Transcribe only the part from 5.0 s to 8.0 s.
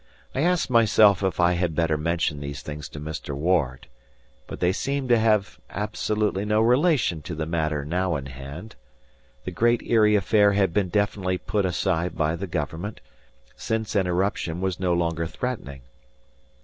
to have absolutely no relation to the matter